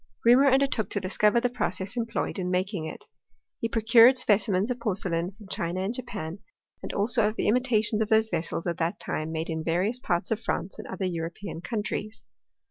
[0.25, 3.05] Reaumur undertook to discover the process employed in making it.
[3.59, 6.39] He procured specimens of porcelain from China and Japan,
[6.81, 10.31] and also of the imitations of those vessels at that time made in various parts
[10.31, 12.25] of France and other European countries.